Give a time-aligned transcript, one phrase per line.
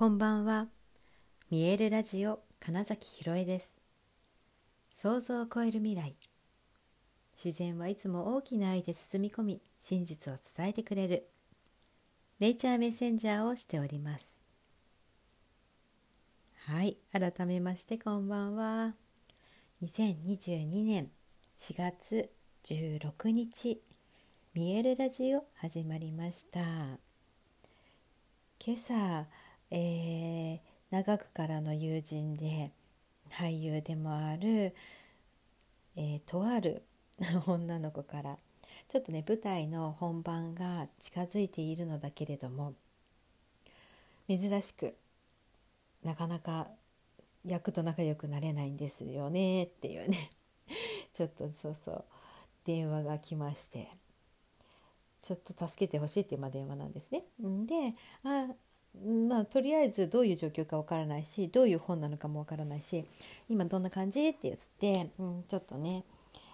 [0.00, 0.68] こんばんは。
[1.50, 3.76] 見えるラジオ金崎ひろえです。
[4.94, 6.16] 想像を超える未来。
[7.36, 11.28] 自然はいつも大きな愛で包み込み、真実を伝えてくれる。
[12.38, 14.40] ネイチャーメッセンジャーをしております。
[16.64, 18.94] はい、改めましてこんばんは。
[19.82, 21.10] 2022年
[21.58, 22.30] 4月
[22.64, 23.82] 16日、
[24.54, 26.60] 見えるラジオ始まりました。
[28.64, 29.26] 今朝
[29.70, 32.72] えー、長くからの友人で
[33.30, 34.74] 俳優でもある、
[35.96, 36.82] えー、とある
[37.46, 38.38] 女の子から
[38.88, 42.74] ちょっとね舞台の本番が近づいているのだけれども
[44.28, 44.96] 珍しく
[46.02, 46.68] なかなか
[47.44, 50.30] 役と仲良くなれないんですよねっていうね
[51.12, 52.04] ちょっとそうそう
[52.64, 53.88] 電話が来まして
[55.22, 57.24] ちょっと助けてほしいっていう電話なんですね。
[57.38, 57.94] で
[58.24, 58.54] あ
[59.28, 63.04] まあ、とりあえずどういう状況かわからないしどういう本なのかもわからないし
[63.48, 66.04] 今どんな感じって言って、うん、ちょっとね。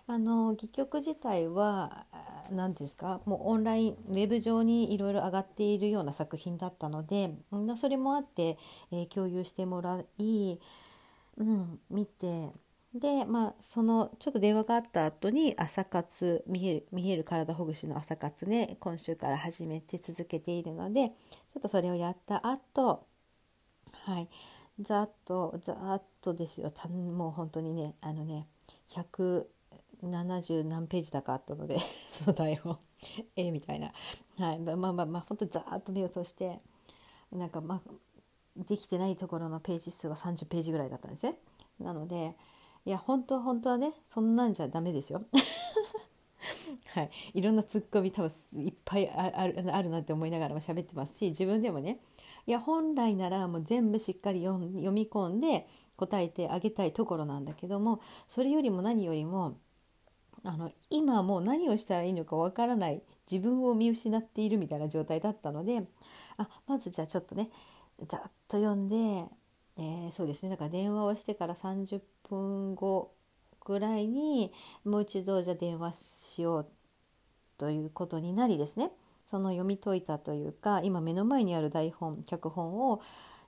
[0.09, 2.07] あの戯曲自体は
[2.53, 8.57] 何ですかもうオンラインウェブ上にいろいろ上がっているような作品だったので、うん、それもあって、
[8.93, 10.61] えー、共有してもらい、
[11.39, 12.53] うん、見て
[12.99, 23.07] でまあそのちょっと電話があった後に朝活見える見える体ほぐしの朝活ね今週から始めて続けているのでちょっとそれをやった後
[23.93, 24.29] はい。
[24.81, 26.71] ざっとざっとですよ。
[26.71, 28.47] たもう本当にねあのね
[28.89, 32.79] 170何ページだかあったので その台本。
[33.37, 33.93] ええみたいな。
[34.39, 34.59] はい。
[34.59, 36.61] まあまあまあ、まあ、本当ざっと目を通して
[37.33, 37.83] なんかまあ
[38.57, 41.39] できてないところのページ数は30ページぐらいだったんですね。
[41.79, 42.37] なので
[42.87, 45.25] いや本当本当はねそんなんじゃダメですよ。
[46.95, 48.31] はい、いろんなツッコミ多分
[48.65, 52.01] いっぱいあるあるなって思いながらも喋ってますし自分でもね
[52.47, 59.57] いや本来ならもう全部しっかり読み込んで答えてあげたいところなんだけどもそれよりも何よりも
[60.45, 65.83] あの今もう何をしたらいいのかわからない自分を見失っているみたいな状態だったので
[66.37, 67.51] あまずじゃあちょっとね
[68.07, 69.27] ざっと読んで
[69.79, 73.13] えー、そうですねだから電話をしてから30分後
[73.65, 74.53] ぐらいに
[74.85, 76.67] もう一度じゃ電話しよう
[77.59, 78.91] ということになりですね
[79.27, 83.03] その読み解いたというか今目の前にある台本脚本を、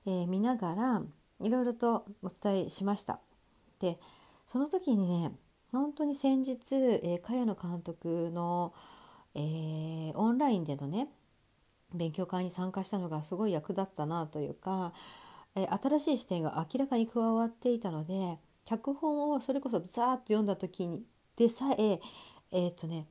[0.05, 1.01] えー、見ながら
[1.41, 3.19] いろいろとお伝えしました。
[3.79, 3.97] で
[4.45, 5.31] その時にね
[5.71, 8.73] 本当に先日、えー、茅野監督の、
[9.35, 11.07] えー、オンラインでのね
[11.93, 14.93] 勉強会に参加したのがすごい役立ったなというか
[15.59, 21.03] え新しい視点が明らかに加わっていたので脚本をそれこそザーッと読んだ時に
[21.35, 21.99] でさえ
[22.51, 23.07] えー、っとね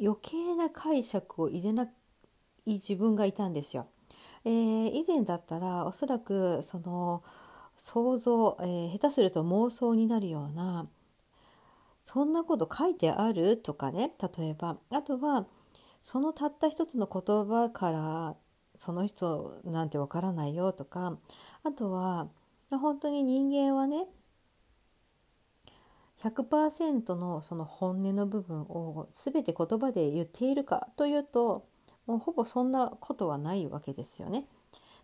[0.00, 1.88] 余計な解釈を入れない
[2.66, 3.86] 自分がいたんですよ。
[4.44, 7.22] えー、以前だったらおそらくその
[7.74, 10.88] 想像、えー、下手すると妄想になるような
[12.02, 15.46] そんなこと書いてあるとかね例えばあとは
[16.02, 18.36] そのたった一つの言葉から
[18.80, 21.18] その人なんてわからないよとか
[21.64, 22.28] あとは
[22.70, 24.06] 本当に人間はね
[26.16, 31.66] 100%のその本音の部分を全て言葉で言っているかというと
[32.06, 34.46] もうほぼそんなことはないわけですよね。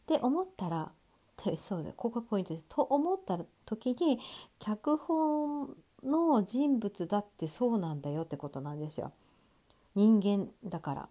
[0.06, 0.92] で思ったら
[1.58, 2.66] そうですここがポイントです。
[2.66, 4.18] と思った時に
[4.58, 9.12] 脚本の人物だってそうなんだよってことなんですよ。
[9.94, 11.08] 人間だから。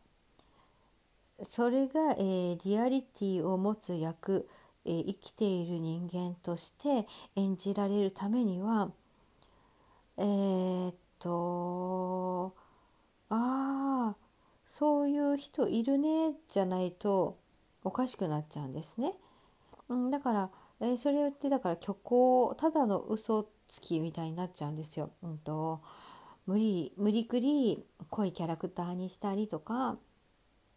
[1.49, 4.47] それが、えー、リアリティを持つ役、
[4.85, 8.91] えー、生きている人間として演じられるためには
[10.17, 12.55] えー、っと
[13.29, 14.15] ああ
[14.65, 17.37] そういう人いるねじゃないと
[17.83, 19.13] おかしくなっちゃうんですね。
[19.89, 20.49] うん、だから、
[20.81, 25.11] えー、それってだから虚構ただの嘘つきみたいになっちゃうんですよ。
[25.23, 25.81] うんと
[26.47, 29.97] 無理無理くり濃いキャラクターにしたりとか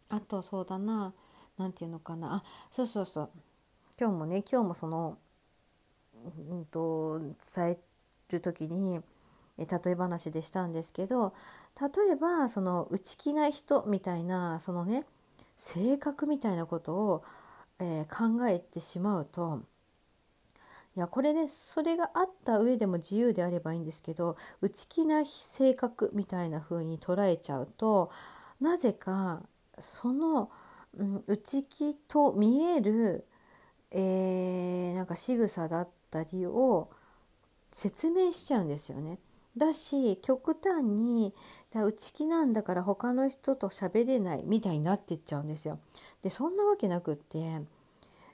[0.09, 1.13] あとそうだな。
[1.57, 2.35] 何て言うのかな。
[2.35, 3.29] あそうそうそう。
[3.99, 5.17] 今日もね今日もその、
[6.49, 7.19] うんと、
[7.53, 7.77] 伝え
[8.29, 9.01] る時に
[9.57, 11.33] 例え話でしたんですけど
[11.81, 15.03] 例えばその内気な人みたいなそのね
[15.57, 17.23] 性格みたいなことを、
[17.79, 19.63] えー、考えてしまうと
[20.95, 28.11] いやこれねそれがあった上でも自由であればいいんですけど内気な性格みたいな風に捉えちゃうと
[28.61, 29.41] なぜか
[29.79, 30.51] その、
[30.97, 33.27] うん、内気と見える、
[33.91, 36.89] えー、なんか仕草だったりを
[37.71, 39.19] 説明しちゃうんですよね。
[39.57, 41.33] だし極端に
[41.71, 45.79] だ内気なんだから他の人と喋れないみたいになってっちゃうんですよ。
[46.23, 47.61] でそんなわけなくって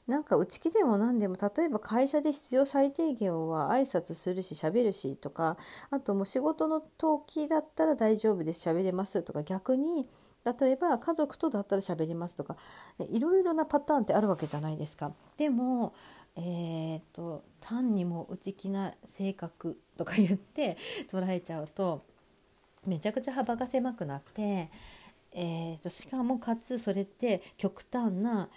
[0.07, 5.57] なんか内気でも何でも例えば会社で必要最低限は挨拶するし喋るしとか
[5.89, 10.07] あともう仕事の時だったら大丈夫です喋れますとか逆に
[10.45, 12.55] 例えば家族とだったら喋りますとか
[12.99, 15.11] いろいろなパターンってあるわけじゃないですか。
[15.37, 15.93] でも
[16.37, 20.77] えーと、単にも内気な性格とか言って
[21.09, 22.03] 捉えちゃうと
[22.85, 24.69] めちゃくちゃ幅が狭くなって、
[25.31, 28.49] えーとしかもかつそれって極端な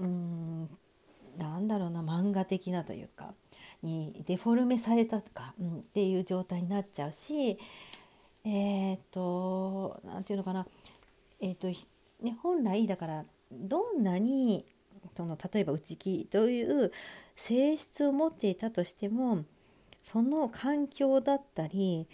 [0.00, 0.68] うん
[1.38, 3.34] なんだろうな漫画的なというか
[3.82, 7.58] にデフォルメされたとか、うん、っていう状態になっちゃうし
[8.44, 10.66] えっ、ー、と何て言うのかな。
[11.40, 14.64] えっ、とね本来だからどんなに
[15.16, 16.92] その例えば内気という
[17.36, 19.44] 性質を持っていたとしても
[20.00, 22.06] その環境だったり、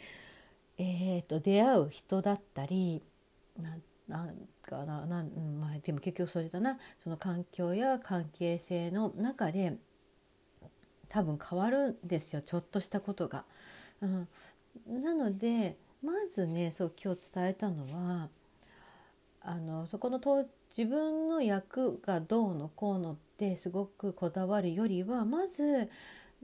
[0.78, 3.02] えーと、出会う人だったり
[4.08, 6.78] なんかななん、まあ、でも結局それだな。
[7.02, 9.76] その環境や関係性の中で
[11.08, 12.42] 多分変わるんですよ。
[12.42, 13.44] ちょっとしたことが。
[14.00, 14.28] うん、
[15.02, 18.28] なのでまずねそう今日伝えたのは
[19.42, 20.20] あのそこの
[20.76, 25.90] 自分の役がどうのこうのってすごくこだわるよりはまず、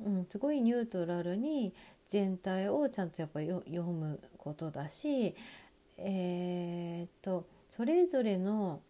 [0.04, 1.72] うん、すごいニュートラルに
[2.08, 5.34] 全体をちゃんとやっぱり読むことだし
[5.98, 8.80] えー、っとそれぞれの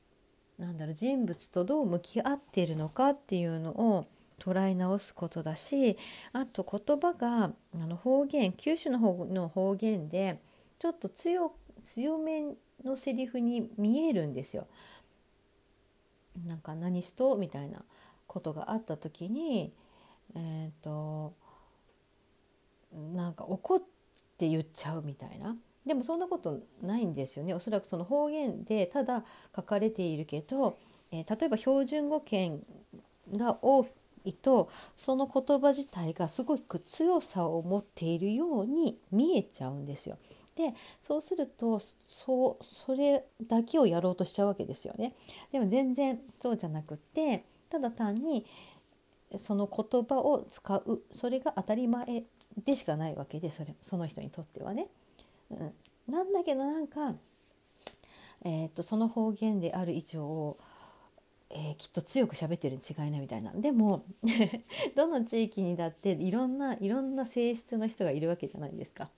[0.58, 4.06] なんだろう人物とどう向き合っているのかっていうのを
[4.38, 5.96] 捉え直すことだし
[6.32, 10.40] あと言葉があの方言九州の方の方言で
[10.78, 11.52] ちょっと強
[11.82, 14.66] 強めのセリフに見えるんですよ。
[16.46, 17.36] なんか何しと？
[17.36, 17.82] みたいな
[18.26, 19.72] ことがあった時に
[20.34, 21.32] えっ、ー、と
[23.14, 23.82] なんか怒っ
[24.38, 25.56] て言っちゃうみたいな
[25.86, 29.24] でもそんなことないんですよねおそらくその方言でただ
[29.54, 30.76] 書かれているけど、
[31.12, 32.60] えー、例えば標準語圏
[33.32, 33.86] が多
[34.24, 40.18] いとその言葉自体がすごく強さを持っているように見えちゃうんですよ。
[40.56, 41.80] でそうすると
[42.24, 45.14] そうそれだけをやろうとしちゃうわけですよね。
[45.52, 48.46] でも全然そうじゃなくってただ単に
[49.38, 52.24] その言葉を使うそれが当たり前
[52.64, 54.88] でしかないわけでそれその人にとってはね。
[55.50, 55.72] うん、
[56.12, 57.14] なんだけどなんか、
[58.44, 60.56] えーと、その方言である以上
[61.50, 64.04] えー、きっと強く喋ってるに違いないみたいなでも
[64.96, 69.10] どの地域にだっていろんないろんな性質の人がいるわけじゃないですか。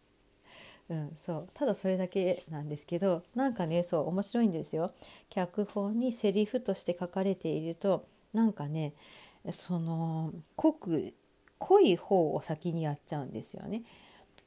[0.90, 4.92] うん、そうただそれだけなんですけどなんかねそう面白いんですよ。
[5.28, 8.94] 脚本にセリフとして書かれているとなんかね
[9.50, 11.14] その濃く
[11.58, 13.82] 濃い方を先にやっちゃうんですよね。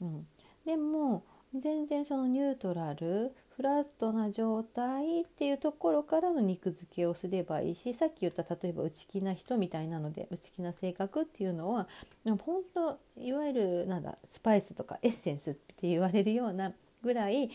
[0.01, 0.27] うん、
[0.65, 1.23] でも
[1.53, 11.87] 全然そのニュートラルフラットな状態っていうところからの肉付けをすればいいしさっき言った例えば内気な人みたいなので内気な性格っていうのは
[12.25, 16.73] 本当いわゆるなんだスパイスとかエッセンスって言われるような
[17.03, 17.51] ぐらい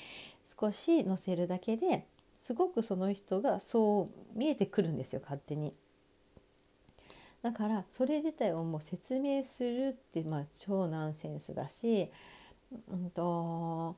[0.60, 2.04] 少しのせるだけで
[2.38, 5.74] すごくその人がそう見えてくるんですよ勝手に。
[7.42, 12.12] だからそれ自体をもう説明するってまあ超ナンセンスだし
[12.92, 13.96] うんと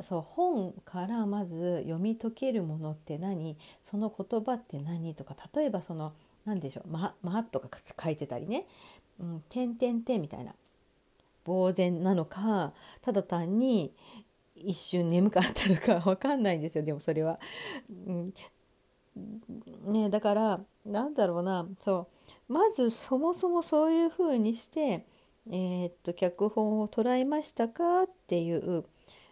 [0.00, 3.56] そう本からまず読み解けるものって何？
[3.82, 6.12] その言葉って何とか例えばその
[6.44, 7.68] 何でしょう「ま」まとか
[8.02, 8.66] 書いてたりね
[9.20, 10.54] 「うん、てんてんてん」みたいな。
[11.46, 13.94] 呆然なのかただ単に
[14.54, 17.40] 一瞬眠かったのか 分かんないんですよでもそれは。
[18.06, 18.34] うん。
[19.86, 21.66] ね、だからなんだろうな。
[21.80, 22.06] そ
[22.48, 22.52] う。
[22.52, 25.06] まずそもそもそういうふうにして
[25.50, 28.02] えー、っと脚本を捉えましたか？
[28.02, 28.84] っていう、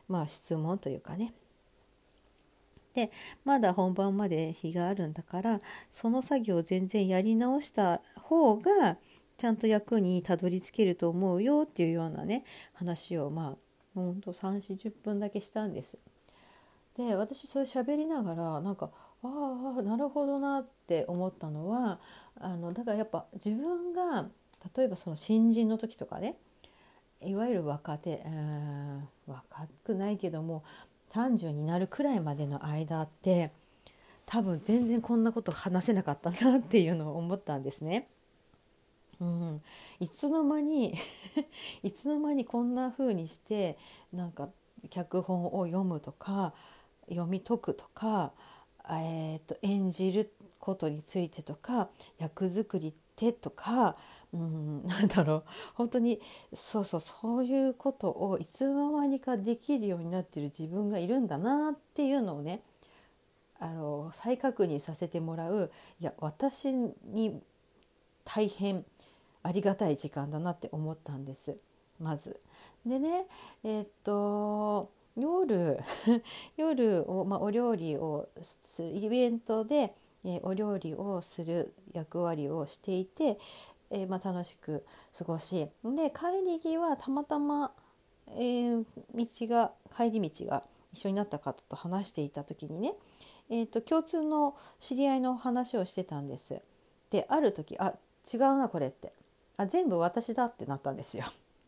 [0.09, 1.33] まあ、質問というかね
[2.95, 3.11] で
[3.45, 5.61] まだ本番まで日があるんだから
[5.91, 8.97] その作業を全然やり直した方が
[9.37, 13.57] ちゃんと役にたどり着けると思うよっていうようなね話をまあ
[13.95, 15.99] ほんと3 4 0分だけしたんです。
[16.97, 18.91] で私それ喋りながらなんか
[19.23, 22.01] ああなるほどなって思ったのは
[22.41, 24.27] あのだからやっぱ自分が
[24.75, 26.37] 例えばその新人の時とかね
[27.23, 30.65] いわゆる若手、うん、若くないけども
[31.13, 33.51] 30になるくらいまでの間って
[34.27, 38.09] 多分全然こんなこと話せなかったなっていうのを思ったんですね。
[39.21, 39.63] うん、
[39.99, 40.95] いつの間に
[41.83, 43.79] いつの間にこんな風にして
[44.13, 44.51] なんか
[44.91, 46.53] 脚本を読むとか
[47.09, 48.33] 読み解くとか、
[48.91, 53.97] えーと演じることについてとか役作りってとか
[54.33, 55.45] うん、なんだろう。
[55.75, 56.21] 本当に
[56.55, 62.61] そうそうそういうことをいつの間にかできるようになってる自分がいるんだなっていうのをね
[63.59, 65.71] あの再確認させてもらう。
[66.01, 67.41] いや私に
[68.25, 68.85] 大変
[69.43, 71.57] ありがたい時間だなって思ったんです。
[72.01, 72.41] まず。
[72.85, 73.27] でね
[73.65, 75.79] えー、っと夜
[76.57, 83.39] 夜を、まあ、お料理をするイベントで、えー、お料理をする役割をしていて、
[83.91, 84.85] えーまあ、楽しく
[85.17, 85.71] 過ごしで
[86.11, 87.73] 帰り際たまたま、
[88.31, 92.95] えー、道が帰り道が一緒になった方と話していた時にね、
[93.51, 96.61] えーと、共通の知り合いの話をしてたんです。
[97.11, 97.95] である時あ
[98.33, 99.13] 違うなこれって
[99.57, 101.25] あ全部私だってなったんですよ。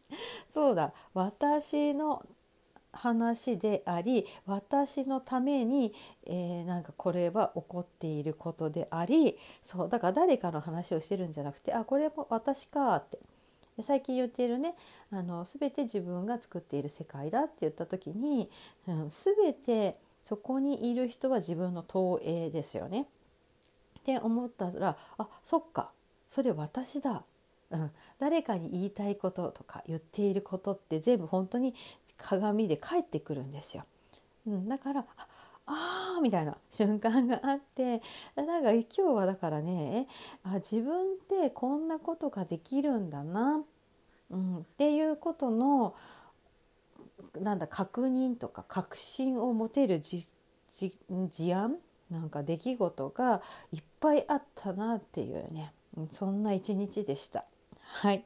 [0.53, 2.25] そうだ私の
[2.93, 5.95] 話であり私のために、
[6.27, 13.19] えー、なんかこれは起こっていることでありそうだから誰かの話をしてるんじゃなくてあこれも私かって
[13.83, 14.75] 最近言っているね
[15.13, 18.51] あの全て自分が作っている世界だって言った時に、
[18.87, 23.07] うん、全てそこにいる人は自分の投影ですよね。
[24.01, 25.91] って思ったらあそっか
[26.29, 27.25] それ私だ、
[27.71, 31.75] うん、誰かに言いたいこととか言っていることって全部本当に
[32.19, 33.85] 鏡で返ってくるんですよ。
[34.47, 35.05] うん、だから
[35.67, 38.03] ああみたいな瞬間があって
[38.35, 40.09] なんか今日はだからね
[40.43, 43.63] あ自分ってこんなことができるんだな、
[44.31, 45.95] うん、っていうことの
[47.39, 50.29] なんだ確認とか確信を持てる事
[51.53, 51.77] 案
[52.11, 55.73] なんか出来事がいっぱいあったなっていうね
[56.13, 57.45] そんな一日でした。
[57.83, 58.25] はい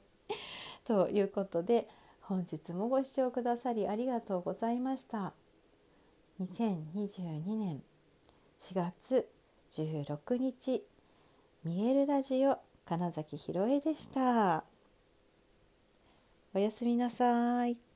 [0.85, 1.89] ということで
[2.33, 5.35] 本日もご視聴くださりありがとうございました。
[6.41, 7.83] 2022年
[8.59, 9.29] 4月
[9.71, 10.83] 16日
[11.63, 14.65] 見えるラジオ金崎ひろえでした。
[16.55, 17.92] おやすみなさい。